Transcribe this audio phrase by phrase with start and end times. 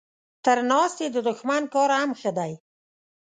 [0.45, 2.51] تر ناستي د دښمن کار هم ښه دی.